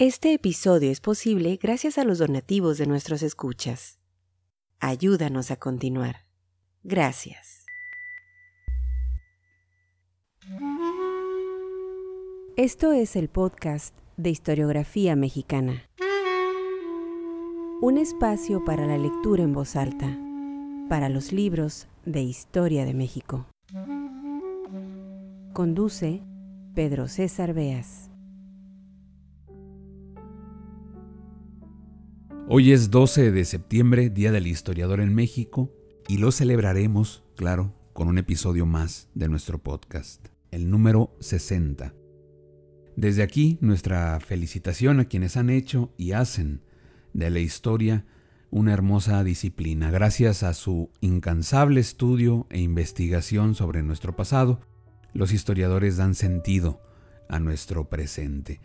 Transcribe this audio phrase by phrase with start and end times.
[0.00, 3.98] Este episodio es posible gracias a los donativos de nuestros escuchas.
[4.78, 6.24] Ayúdanos a continuar.
[6.82, 7.66] Gracias.
[12.56, 15.82] Esto es el podcast de historiografía mexicana.
[17.82, 20.18] Un espacio para la lectura en voz alta,
[20.88, 23.44] para los libros de historia de México.
[25.52, 26.22] Conduce
[26.74, 28.09] Pedro César Beas.
[32.52, 35.72] Hoy es 12 de septiembre, Día del Historiador en México,
[36.08, 41.94] y lo celebraremos, claro, con un episodio más de nuestro podcast, el número 60.
[42.96, 46.64] Desde aquí, nuestra felicitación a quienes han hecho y hacen
[47.12, 48.04] de la historia
[48.50, 49.92] una hermosa disciplina.
[49.92, 54.60] Gracias a su incansable estudio e investigación sobre nuestro pasado,
[55.14, 56.80] los historiadores dan sentido
[57.28, 58.60] a nuestro presente.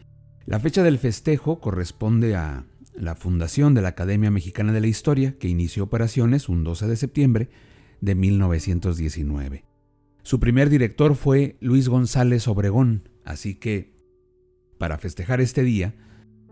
[0.47, 2.65] La fecha del festejo corresponde a
[2.97, 6.95] la fundación de la Academia Mexicana de la Historia, que inició operaciones un 12 de
[6.95, 7.49] septiembre
[8.01, 9.65] de 1919.
[10.23, 13.93] Su primer director fue Luis González Obregón, así que,
[14.77, 15.93] para festejar este día,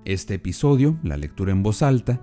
[0.05, 2.21] este episodio, la lectura en voz alta,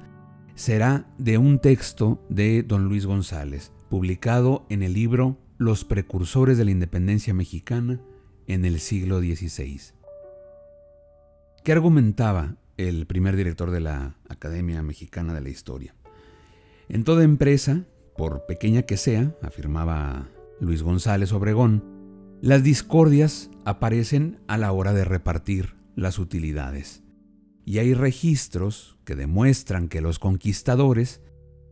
[0.55, 6.67] será de un texto de don Luis González, publicado en el libro Los precursores de
[6.67, 8.01] la independencia mexicana
[8.47, 9.81] en el siglo XVI.
[11.65, 12.57] ¿Qué argumentaba
[12.89, 15.95] el primer director de la Academia Mexicana de la Historia.
[16.89, 17.85] En toda empresa,
[18.17, 20.29] por pequeña que sea, afirmaba
[20.61, 21.85] Luis González Obregón,
[22.41, 27.03] las discordias aparecen a la hora de repartir las utilidades.
[27.67, 31.21] Y hay registros que demuestran que los conquistadores,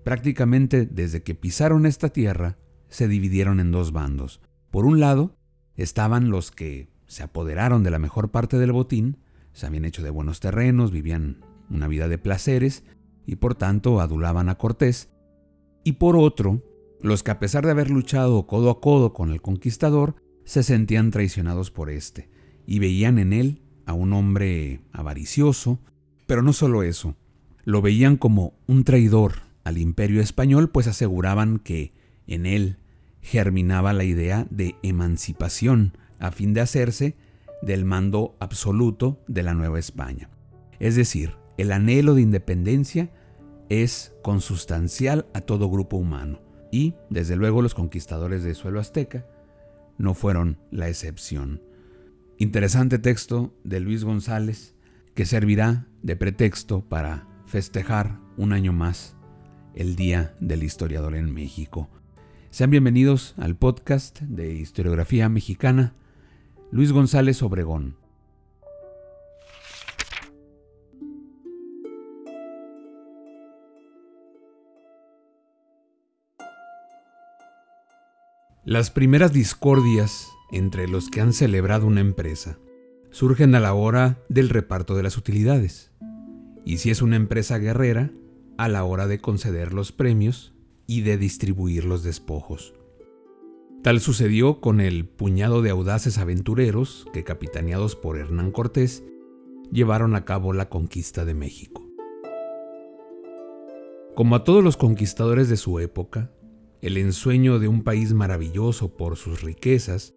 [0.04, 4.42] prácticamente desde que pisaron esta tierra, se dividieron en dos bandos.
[4.70, 5.38] Por un lado,
[5.74, 9.16] estaban los que se apoderaron de la mejor parte del botín,
[9.58, 12.84] se habían hecho de buenos terrenos, vivían una vida de placeres
[13.26, 15.08] y por tanto adulaban a Cortés,
[15.82, 16.62] y por otro,
[17.02, 21.10] los que a pesar de haber luchado codo a codo con el conquistador, se sentían
[21.10, 22.30] traicionados por éste,
[22.66, 25.80] y veían en él a un hombre avaricioso,
[26.28, 27.16] pero no solo eso,
[27.64, 31.92] lo veían como un traidor al imperio español, pues aseguraban que
[32.28, 32.76] en él
[33.22, 37.16] germinaba la idea de emancipación, a fin de hacerse
[37.62, 40.30] del mando absoluto de la Nueva España.
[40.78, 43.10] Es decir, el anhelo de independencia
[43.68, 49.26] es consustancial a todo grupo humano y, desde luego, los conquistadores de suelo azteca
[49.98, 51.62] no fueron la excepción.
[52.38, 54.74] Interesante texto de Luis González
[55.14, 59.16] que servirá de pretexto para festejar un año más
[59.74, 61.88] el Día del Historiador en México.
[62.50, 65.94] Sean bienvenidos al podcast de Historiografía Mexicana
[66.70, 67.96] Luis González Obregón.
[78.66, 82.58] Las primeras discordias entre los que han celebrado una empresa
[83.10, 85.90] surgen a la hora del reparto de las utilidades,
[86.66, 88.10] y si es una empresa guerrera,
[88.58, 90.52] a la hora de conceder los premios
[90.86, 92.74] y de distribuir los despojos.
[93.82, 99.04] Tal sucedió con el puñado de audaces aventureros que, capitaneados por Hernán Cortés,
[99.70, 101.88] llevaron a cabo la conquista de México.
[104.16, 106.32] Como a todos los conquistadores de su época,
[106.82, 110.14] el ensueño de un país maravilloso por sus riquezas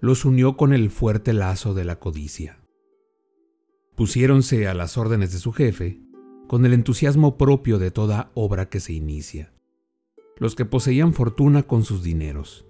[0.00, 2.58] los unió con el fuerte lazo de la codicia.
[3.94, 6.00] Pusiéronse a las órdenes de su jefe
[6.48, 9.52] con el entusiasmo propio de toda obra que se inicia.
[10.36, 12.66] Los que poseían fortuna con sus dineros,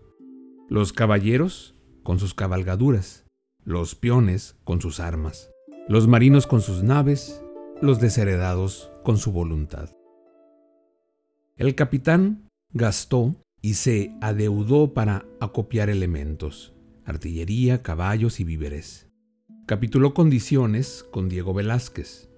[0.74, 3.26] los caballeros con sus cabalgaduras,
[3.62, 5.52] los peones con sus armas,
[5.88, 7.40] los marinos con sus naves,
[7.80, 9.90] los desheredados con su voluntad.
[11.54, 16.74] El capitán gastó y se adeudó para acopiar elementos,
[17.04, 19.08] artillería, caballos y víveres.
[19.66, 22.30] Capituló condiciones con Diego Velázquez.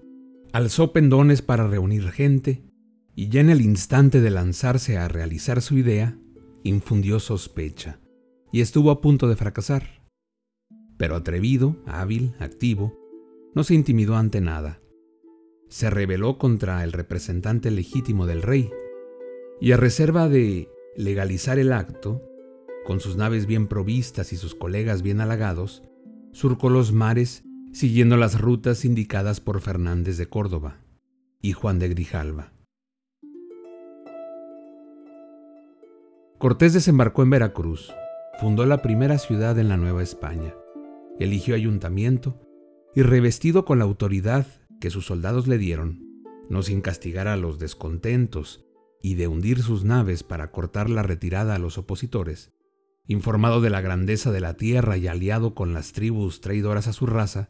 [0.53, 2.61] Alzó pendones para reunir gente
[3.15, 6.19] y ya en el instante de lanzarse a realizar su idea,
[6.61, 7.99] infundió sospecha
[8.51, 10.01] y estuvo a punto de fracasar.
[10.97, 12.97] Pero atrevido, hábil, activo,
[13.53, 14.79] no se intimidó ante nada.
[15.69, 18.69] Se rebeló contra el representante legítimo del rey,
[19.59, 22.23] y a reserva de legalizar el acto,
[22.85, 25.83] con sus naves bien provistas y sus colegas bien halagados,
[26.31, 27.43] surcó los mares
[27.73, 30.77] siguiendo las rutas indicadas por Fernández de Córdoba
[31.41, 32.53] y Juan de Grijalva.
[36.37, 37.91] Cortés desembarcó en Veracruz
[38.39, 40.53] fundó la primera ciudad en la Nueva España,
[41.19, 42.39] eligió ayuntamiento
[42.95, 44.45] y revestido con la autoridad
[44.79, 46.03] que sus soldados le dieron,
[46.49, 48.65] no sin castigar a los descontentos
[49.01, 52.51] y de hundir sus naves para cortar la retirada a los opositores,
[53.07, 57.07] informado de la grandeza de la tierra y aliado con las tribus traidoras a su
[57.07, 57.49] raza,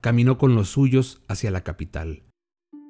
[0.00, 2.24] caminó con los suyos hacia la capital,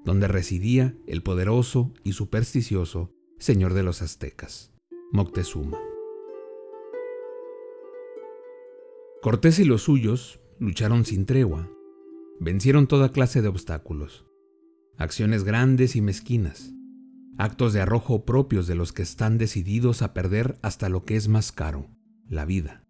[0.04, 4.72] donde residía el poderoso y supersticioso señor de los aztecas,
[5.12, 5.93] Moctezuma.
[9.24, 11.70] Cortés y los suyos lucharon sin tregua,
[12.40, 14.26] vencieron toda clase de obstáculos,
[14.98, 16.74] acciones grandes y mezquinas,
[17.38, 21.28] actos de arrojo propios de los que están decididos a perder hasta lo que es
[21.28, 21.88] más caro,
[22.28, 22.84] la vida.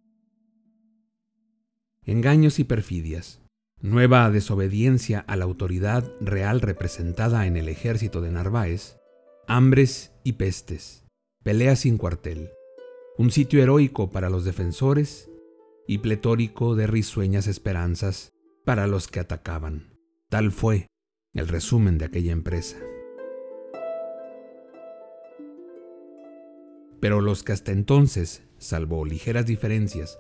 [2.03, 3.41] Engaños y perfidias,
[3.81, 8.97] nueva desobediencia a la autoridad real representada en el ejército de Narváez,
[9.47, 11.05] hambres y pestes,
[11.45, 12.51] peleas sin cuartel,
[13.19, 15.31] un sitio heroico para los defensores
[15.87, 18.31] y pletórico de risueñas esperanzas
[18.65, 19.99] para los que atacaban.
[20.29, 20.89] Tal fue
[21.35, 22.77] el resumen de aquella empresa.
[27.01, 30.19] Pero los que hasta entonces, salvo ligeras diferencias,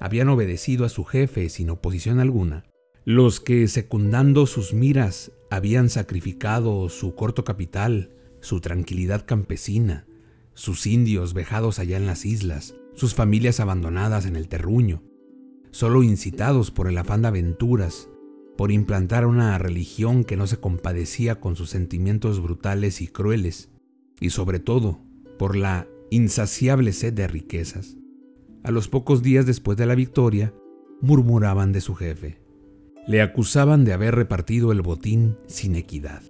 [0.00, 2.64] habían obedecido a su jefe sin oposición alguna,
[3.04, 10.06] los que, secundando sus miras, habían sacrificado su corto capital, su tranquilidad campesina,
[10.52, 15.04] sus indios vejados allá en las islas, sus familias abandonadas en el terruño,
[15.70, 18.08] solo incitados por el afán de aventuras,
[18.56, 23.70] por implantar una religión que no se compadecía con sus sentimientos brutales y crueles,
[24.20, 24.98] y sobre todo
[25.38, 27.96] por la insaciable sed de riquezas.
[28.64, 30.52] A los pocos días después de la victoria,
[31.00, 32.40] murmuraban de su jefe.
[33.06, 36.24] Le acusaban de haber repartido el botín sin equidad,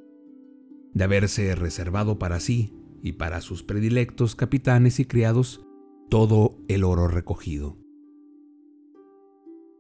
[0.93, 5.65] de haberse reservado para sí y para sus predilectos capitanes y criados
[6.09, 7.77] todo el oro recogido.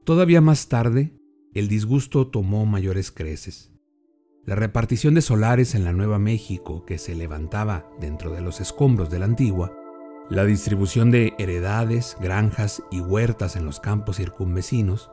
[0.05, 1.15] Todavía más tarde,
[1.55, 3.73] el disgusto tomó mayores creces.
[4.45, 9.11] La repartición de solares en la Nueva México que se levantaba dentro de los escombros
[9.11, 9.75] de la antigua,
[10.31, 15.11] la distribución de heredades, granjas y huertas en los campos circunvecinos,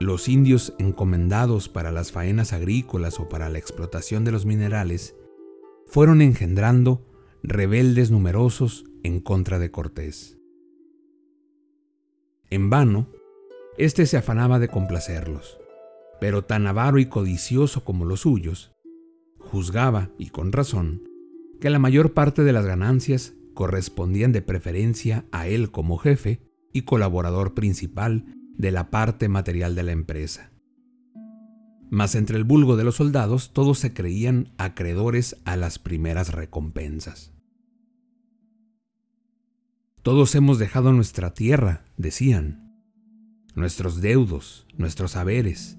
[0.00, 5.16] los indios encomendados para las faenas agrícolas o para la explotación de los minerales,
[5.86, 7.06] fueron engendrando
[7.42, 10.36] rebeldes numerosos en contra de Cortés.
[12.48, 13.08] En vano,
[13.76, 15.58] este se afanaba de complacerlos,
[16.20, 18.72] pero tan avaro y codicioso como los suyos,
[19.38, 21.02] juzgaba, y con razón,
[21.60, 26.40] que la mayor parte de las ganancias correspondían de preferencia a él como jefe
[26.72, 28.24] y colaborador principal
[28.56, 30.52] de la parte material de la empresa.
[31.90, 37.35] Mas entre el vulgo de los soldados todos se creían acreedores a las primeras recompensas.
[40.06, 42.72] Todos hemos dejado nuestra tierra, decían,
[43.56, 45.78] nuestros deudos, nuestros saberes.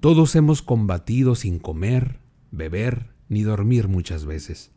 [0.00, 2.18] Todos hemos combatido sin comer,
[2.50, 4.72] beber ni dormir muchas veces.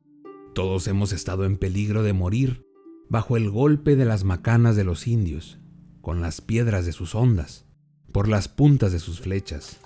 [0.53, 2.67] Todos hemos estado en peligro de morir
[3.09, 5.57] bajo el golpe de las macanas de los indios,
[6.01, 7.65] con las piedras de sus ondas,
[8.11, 9.79] por las puntas de sus flechas,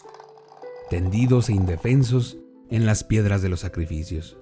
[0.90, 2.40] tendidos e indefensos
[2.70, 4.38] en las piedras de los sacrificios,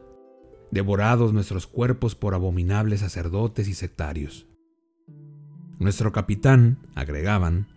[0.71, 4.47] devorados nuestros cuerpos por abominables sacerdotes y sectarios.
[5.79, 7.67] Nuestro capitán, agregaban,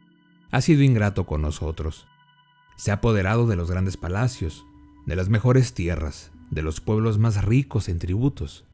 [0.50, 2.06] ha sido ingrato con nosotros.
[2.76, 4.66] Se ha apoderado de los grandes palacios,
[5.06, 8.66] de las mejores tierras, de los pueblos más ricos en tributos.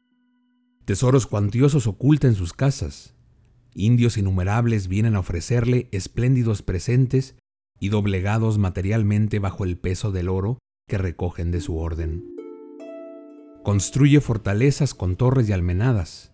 [0.85, 3.13] Tesoros cuantiosos oculta en sus casas.
[3.75, 7.35] Indios innumerables vienen a ofrecerle espléndidos presentes
[7.79, 10.57] y doblegados materialmente bajo el peso del oro
[10.87, 12.38] que recogen de su orden.
[13.63, 16.33] Construye fortalezas con torres y almenadas.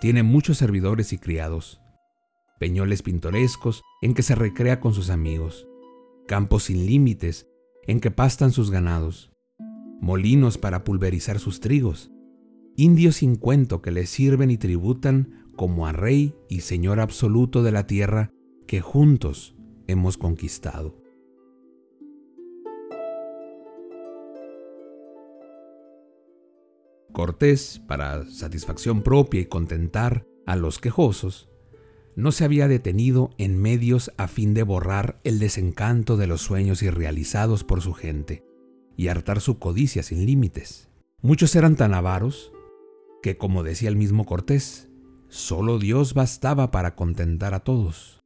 [0.00, 1.80] Tiene muchos servidores y criados
[2.58, 5.68] peñoles pintorescos en que se recrea con sus amigos,
[6.26, 7.46] campos sin límites
[7.86, 9.32] en que pastan sus ganados,
[10.00, 12.10] molinos para pulverizar sus trigos,
[12.76, 17.72] indios sin cuento que le sirven y tributan como a rey y señor absoluto de
[17.72, 18.30] la tierra
[18.66, 19.54] que juntos
[19.86, 21.03] hemos conquistado.
[27.14, 31.48] Cortés, para satisfacción propia y contentar a los quejosos,
[32.16, 36.82] no se había detenido en medios a fin de borrar el desencanto de los sueños
[36.82, 38.44] irrealizados por su gente
[38.96, 40.88] y hartar su codicia sin límites.
[41.22, 42.52] Muchos eran tan avaros
[43.22, 44.88] que, como decía el mismo Cortés,
[45.28, 48.24] solo Dios bastaba para contentar a todos.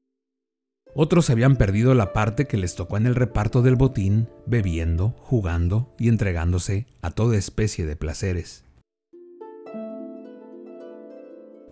[0.95, 5.95] Otros habían perdido la parte que les tocó en el reparto del botín, bebiendo, jugando
[5.99, 8.64] y entregándose a toda especie de placeres.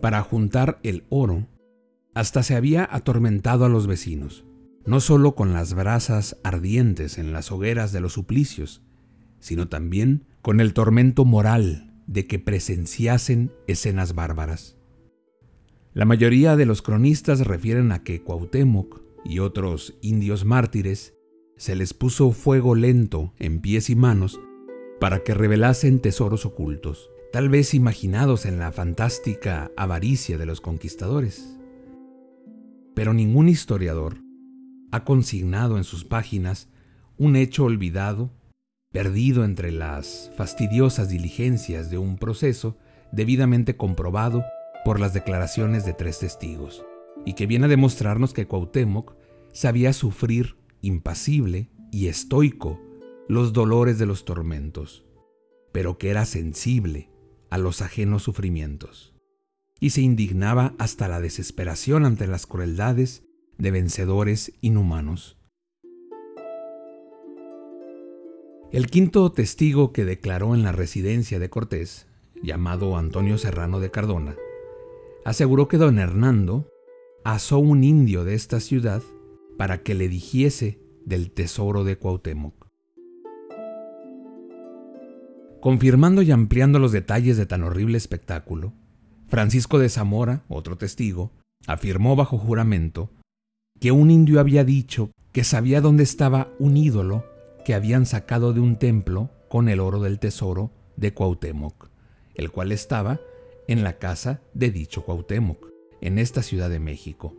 [0.01, 1.47] Para juntar el oro,
[2.13, 4.45] hasta se había atormentado a los vecinos,
[4.85, 8.81] no solo con las brasas ardientes en las hogueras de los suplicios,
[9.39, 14.77] sino también con el tormento moral de que presenciasen escenas bárbaras.
[15.93, 21.15] La mayoría de los cronistas refieren a que Cuauhtémoc y otros indios mártires
[21.57, 24.39] se les puso fuego lento en pies y manos
[24.99, 31.57] para que revelasen tesoros ocultos, tal vez imaginados en la fantástica avaricia de los conquistadores.
[32.95, 34.17] Pero ningún historiador
[34.91, 36.69] ha consignado en sus páginas
[37.17, 38.31] un hecho olvidado,
[38.91, 42.77] perdido entre las fastidiosas diligencias de un proceso
[43.11, 44.43] debidamente comprobado
[44.85, 46.85] por las declaraciones de tres testigos,
[47.25, 49.15] y que viene a demostrarnos que Cuauhtémoc
[49.51, 52.79] sabía sufrir impasible y estoico
[53.27, 55.03] los dolores de los tormentos,
[55.73, 57.09] pero que era sensible
[57.49, 59.13] a los ajenos sufrimientos,
[59.79, 63.23] y se indignaba hasta la desesperación ante las crueldades
[63.57, 65.37] de vencedores inhumanos.
[68.71, 72.05] El quinto testigo que declaró en la residencia de Cortés,
[72.43, 74.35] llamado Antonio Serrano de Cardona,
[75.25, 76.69] aseguró que don Hernando
[77.23, 79.01] asó un indio de esta ciudad
[79.57, 82.66] para que le dijese del tesoro de Cuauhtémoc.
[85.61, 88.73] Confirmando y ampliando los detalles de tan horrible espectáculo,
[89.27, 91.31] Francisco de Zamora, otro testigo,
[91.65, 93.11] afirmó bajo juramento
[93.79, 97.25] que un indio había dicho que sabía dónde estaba un ídolo
[97.65, 101.89] que habían sacado de un templo con el oro del tesoro de Cuauhtémoc,
[102.35, 103.19] el cual estaba
[103.67, 105.67] en la casa de dicho Cuauhtémoc,
[106.01, 107.35] en esta Ciudad de México.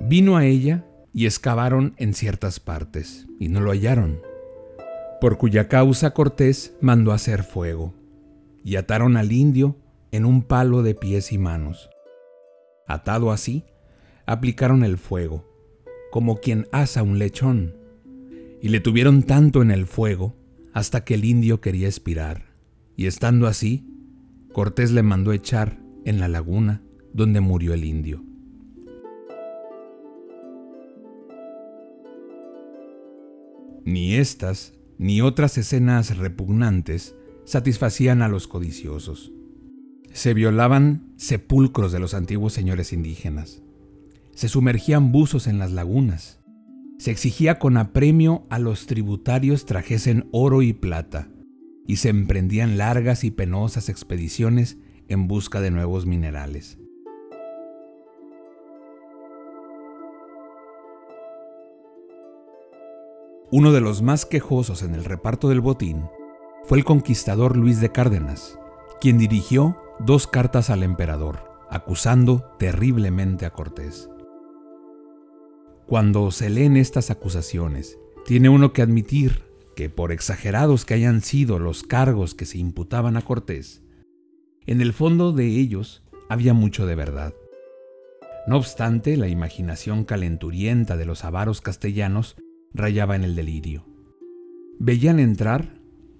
[0.00, 4.20] Vino a ella y excavaron en ciertas partes, y no lo hallaron,
[5.20, 7.94] por cuya causa Cortés mandó hacer fuego,
[8.64, 9.76] y ataron al indio
[10.12, 11.90] en un palo de pies y manos.
[12.86, 13.64] Atado así,
[14.26, 15.44] aplicaron el fuego,
[16.10, 17.76] como quien asa un lechón,
[18.60, 20.36] y le tuvieron tanto en el fuego
[20.72, 22.44] hasta que el indio quería expirar,
[22.96, 23.84] y estando así,
[24.52, 26.82] Cortés le mandó echar en la laguna
[27.12, 28.24] donde murió el indio.
[33.84, 37.14] Ni estas ni otras escenas repugnantes
[37.44, 39.32] satisfacían a los codiciosos.
[40.12, 43.62] Se violaban sepulcros de los antiguos señores indígenas.
[44.34, 46.40] Se sumergían buzos en las lagunas.
[46.98, 51.28] Se exigía con apremio a los tributarios trajesen oro y plata,
[51.86, 54.78] y se emprendían largas y penosas expediciones
[55.08, 56.78] en busca de nuevos minerales.
[63.50, 66.04] Uno de los más quejosos en el reparto del botín
[66.64, 68.58] fue el conquistador Luis de Cárdenas,
[69.00, 74.10] quien dirigió dos cartas al emperador, acusando terriblemente a Cortés.
[75.86, 81.58] Cuando se leen estas acusaciones, tiene uno que admitir que por exagerados que hayan sido
[81.58, 83.82] los cargos que se imputaban a Cortés,
[84.66, 87.32] en el fondo de ellos había mucho de verdad.
[88.46, 92.36] No obstante, la imaginación calenturienta de los avaros castellanos
[92.72, 93.86] rayaba en el delirio.
[94.78, 95.78] Veían entrar,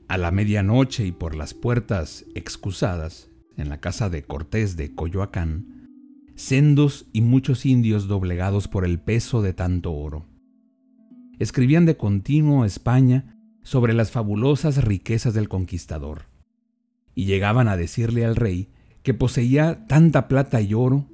[0.09, 5.89] a la medianoche y por las puertas excusadas, en la casa de Cortés de Coyoacán,
[6.35, 10.25] sendos y muchos indios doblegados por el peso de tanto oro.
[11.39, 16.23] Escribían de continuo España sobre las fabulosas riquezas del conquistador,
[17.15, 18.71] y llegaban a decirle al rey
[19.03, 21.09] que poseía tanta plata y oro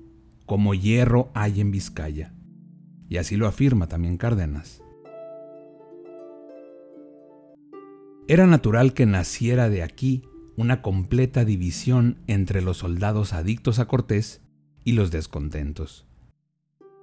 [0.46, 2.34] como hierro hay en Vizcaya.
[3.08, 4.83] Y así lo afirma también Cárdenas.
[8.26, 10.22] Era natural que naciera de aquí
[10.56, 14.40] una completa división entre los soldados adictos a Cortés
[14.82, 16.06] y los descontentos.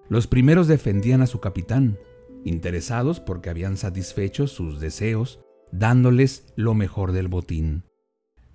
[0.10, 2.00] Los primeros defendían a su capitán,
[2.44, 5.40] interesados porque habían satisfecho sus deseos
[5.72, 7.84] dándoles lo mejor del botín,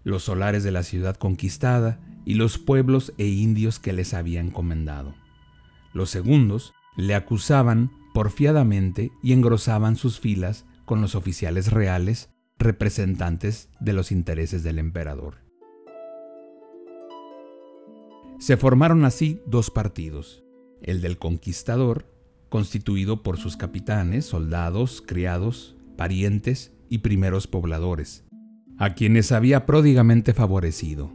[0.02, 5.14] los solares de la ciudad conquistada y los pueblos e indios que les había encomendado.
[5.94, 13.92] Los segundos le acusaban porfiadamente y engrosaban sus filas con los oficiales reales representantes de
[13.92, 15.46] los intereses del emperador.
[18.38, 20.44] Se formaron así dos partidos,
[20.82, 22.06] el del conquistador,
[22.48, 28.25] constituido por sus capitanes, soldados, criados, parientes y primeros pobladores,
[28.78, 31.12] a quienes había pródigamente favorecido,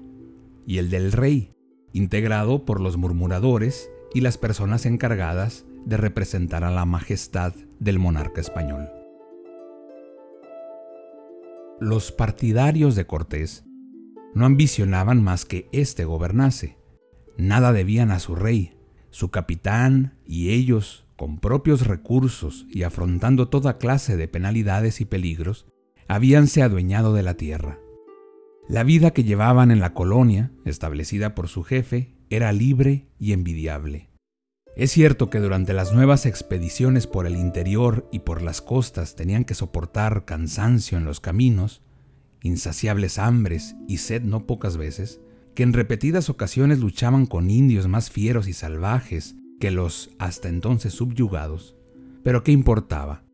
[0.65, 1.53] y el del rey,
[1.93, 8.41] integrado por los murmuradores y las personas encargadas de representar a la majestad del monarca
[8.41, 9.00] español.
[11.81, 13.65] Los partidarios de Cortés
[14.35, 16.77] no ambicionaban más que éste gobernase.
[17.39, 18.77] Nada debían a su rey,
[19.09, 25.65] su capitán y ellos, con propios recursos y afrontando toda clase de penalidades y peligros,
[26.07, 27.79] habíanse adueñado de la tierra.
[28.69, 34.10] La vida que llevaban en la colonia, establecida por su jefe, era libre y envidiable.
[34.75, 39.43] Es cierto que durante las nuevas expediciones por el interior y por las costas tenían
[39.43, 41.81] que soportar cansancio en los caminos,
[42.41, 45.19] insaciables hambres y sed no pocas veces,
[45.55, 50.93] que en repetidas ocasiones luchaban con indios más fieros y salvajes que los hasta entonces
[50.93, 51.75] subyugados.
[52.23, 53.25] Pero ¿qué importaba?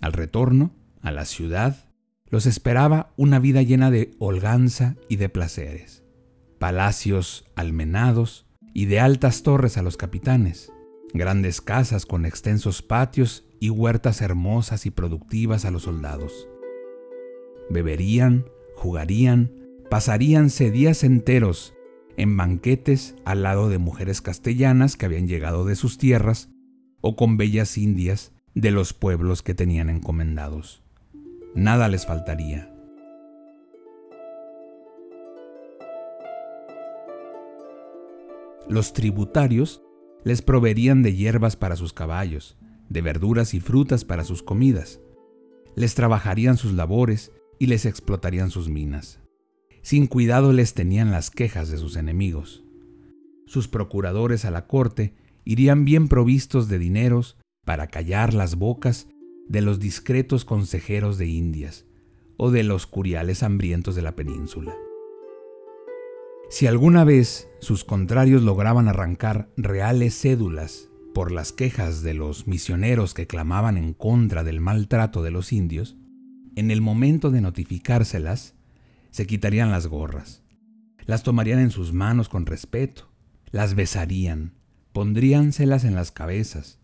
[0.00, 0.72] Al retorno,
[1.02, 1.90] a la ciudad,
[2.26, 6.04] los esperaba una vida llena de holganza y de placeres.
[6.60, 10.72] Palacios almenados y de altas torres a los capitanes,
[11.12, 16.48] grandes casas con extensos patios y huertas hermosas y productivas a los soldados.
[17.68, 19.52] Beberían, jugarían,
[19.90, 21.74] pasaríanse días enteros
[22.16, 26.50] en banquetes al lado de mujeres castellanas que habían llegado de sus tierras
[27.00, 30.82] o con bellas indias de los pueblos que tenían encomendados.
[31.54, 32.72] Nada les faltaría.
[38.68, 39.82] Los tributarios
[40.24, 42.56] les proveerían de hierbas para sus caballos,
[42.88, 45.00] de verduras y frutas para sus comidas.
[45.76, 49.20] Les trabajarían sus labores y les explotarían sus minas.
[49.82, 52.64] Sin cuidado les tenían las quejas de sus enemigos.
[53.46, 55.14] Sus procuradores a la corte
[55.44, 59.08] irían bien provistos de dineros para callar las bocas
[59.48, 61.86] de los discretos consejeros de Indias
[62.36, 64.74] o de los curiales hambrientos de la península.
[66.50, 73.14] Si alguna vez sus contrarios lograban arrancar reales cédulas por las quejas de los misioneros
[73.14, 75.96] que clamaban en contra del maltrato de los indios,
[76.56, 78.56] en el momento de notificárselas,
[79.12, 80.42] se quitarían las gorras,
[81.06, 83.08] las tomarían en sus manos con respeto,
[83.52, 84.54] las besarían,
[84.92, 86.80] pondríanselas en las cabezas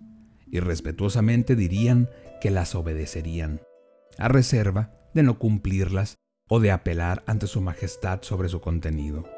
[0.47, 2.09] y respetuosamente dirían
[2.41, 3.61] que las obedecerían,
[4.17, 6.15] a reserva de no cumplirlas
[6.49, 9.36] o de apelar ante su majestad sobre su contenido.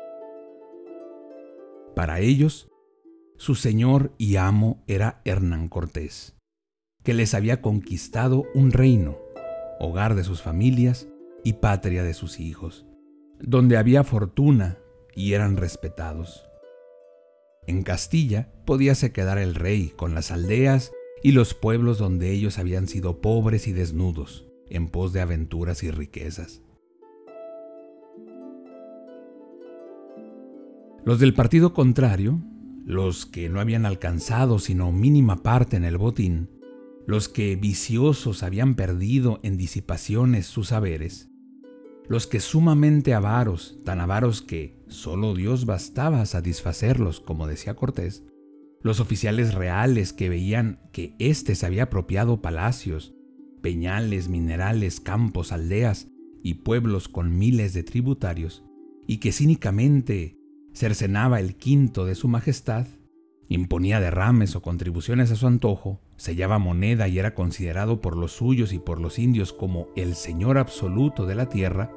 [1.99, 2.71] Para ellos,
[3.39, 6.37] su señor y amo era Hernán Cortés,
[7.03, 9.19] que les había conquistado un reino,
[9.81, 11.09] hogar de sus familias
[11.43, 12.87] y patria de sus hijos,
[13.41, 14.79] donde había fortuna
[15.17, 16.47] y eran respetados.
[17.67, 20.93] En Castilla podíase quedar el rey con las aldeas
[21.25, 25.91] y los pueblos donde ellos habían sido pobres y desnudos, en pos de aventuras y
[25.91, 26.63] riquezas.
[31.09, 32.39] Los del partido contrario,
[32.85, 36.51] los que no habían alcanzado sino mínima parte en el botín,
[37.07, 41.31] los que viciosos habían perdido en disipaciones sus saberes,
[42.09, 48.27] los que sumamente avaros, tan avaros que solo Dios bastaba a satisfacerlos, como decía Cortés,
[48.83, 53.15] los oficiales reales que veían que éste se había apropiado palacios,
[53.63, 56.09] peñales, minerales, campos, aldeas
[56.43, 58.63] y pueblos con miles de tributarios,
[59.07, 60.38] y que cínicamente
[60.73, 62.87] cercenaba el quinto de su majestad,
[63.49, 68.73] imponía derrames o contribuciones a su antojo, sellaba moneda y era considerado por los suyos
[68.73, 71.91] y por los indios como el señor absoluto de la tierra,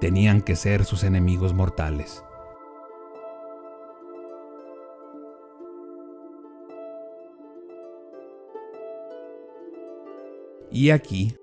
[0.00, 2.24] tenían que ser sus enemigos mortales.
[10.72, 11.34] Y aquí,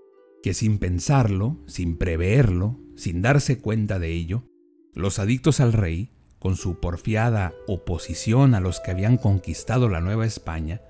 [0.42, 4.44] que sin pensarlo, sin preverlo, sin darse cuenta de ello,
[4.94, 10.26] los adictos al rey con su porfiada oposición a los que habían conquistado la Nueva
[10.26, 10.82] España,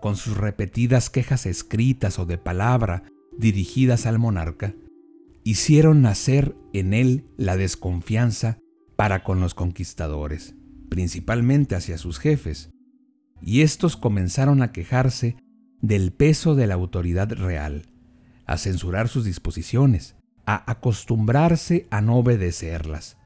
[0.00, 3.04] con sus repetidas quejas escritas o de palabra
[3.36, 4.74] dirigidas al monarca,
[5.44, 8.58] hicieron nacer en él la desconfianza
[8.96, 10.54] para con los conquistadores,
[10.88, 12.70] principalmente hacia sus jefes,
[13.40, 15.36] y estos comenzaron a quejarse
[15.80, 17.86] del peso de la autoridad real,
[18.46, 23.18] a censurar sus disposiciones, a acostumbrarse a no obedecerlas,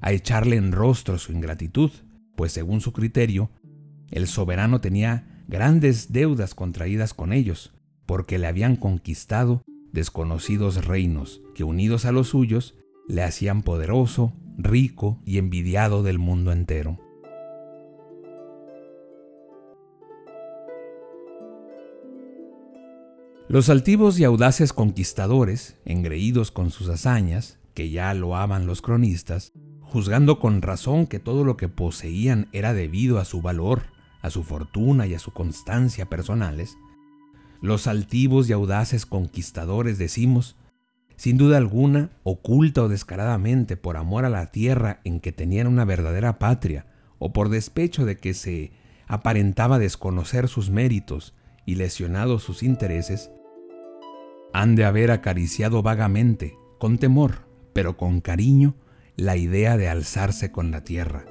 [0.00, 1.90] a echarle en rostro su ingratitud,
[2.36, 3.50] pues según su criterio,
[4.10, 7.72] el soberano tenía grandes deudas contraídas con ellos,
[8.06, 12.76] porque le habían conquistado desconocidos reinos que unidos a los suyos
[13.08, 16.98] le hacían poderoso, rico y envidiado del mundo entero.
[23.48, 29.47] Los altivos y audaces conquistadores, engreídos con sus hazañas, que ya loaban los cronistas,
[29.90, 33.84] juzgando con razón que todo lo que poseían era debido a su valor,
[34.20, 36.76] a su fortuna y a su constancia personales,
[37.60, 40.56] los altivos y audaces conquistadores decimos,
[41.16, 45.84] sin duda alguna, oculta o descaradamente por amor a la tierra en que tenían una
[45.84, 46.86] verdadera patria,
[47.18, 48.70] o por despecho de que se
[49.08, 51.34] aparentaba desconocer sus méritos
[51.66, 53.30] y lesionado sus intereses,
[54.52, 58.76] han de haber acariciado vagamente, con temor, pero con cariño,
[59.18, 61.26] la idea de alzarse con la tierra,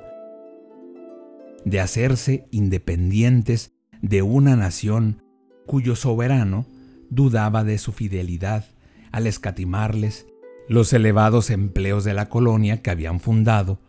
[1.64, 3.72] de hacerse independientes
[4.02, 5.24] de una nación
[5.66, 6.66] cuyo soberano
[7.10, 8.66] dudaba de su fidelidad
[9.14, 10.28] al escatimarles
[10.68, 13.80] los elevados empleos de la colonia que habían fundado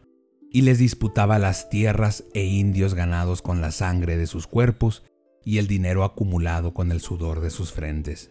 [0.53, 5.03] y les disputaba las tierras e indios ganados con la sangre de sus cuerpos
[5.45, 8.31] y el dinero acumulado con el sudor de sus frentes.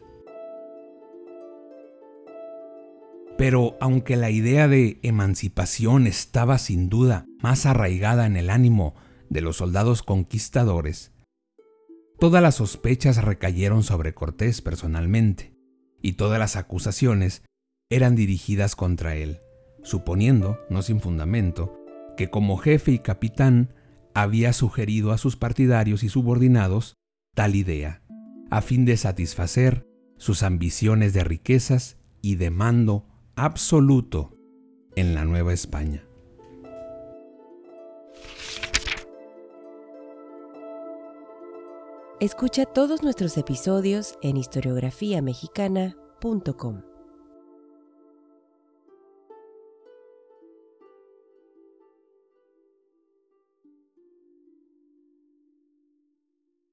[3.38, 8.96] Pero aunque la idea de emancipación estaba sin duda más arraigada en el ánimo
[9.30, 11.12] de los soldados conquistadores,
[12.20, 15.54] todas las sospechas recayeron sobre Cortés personalmente,
[16.02, 17.44] y todas las acusaciones
[17.90, 19.40] eran dirigidas contra él,
[19.84, 21.80] suponiendo, no sin fundamento,
[22.18, 23.74] que como jefe y capitán
[24.14, 26.96] había sugerido a sus partidarios y subordinados
[27.36, 28.02] tal idea,
[28.50, 29.86] a fin de satisfacer
[30.18, 33.06] sus ambiciones de riquezas y de mando
[33.38, 34.36] absoluto
[34.96, 36.04] en la Nueva España.
[42.20, 46.87] Escucha todos nuestros episodios en historiografiamexicana.com.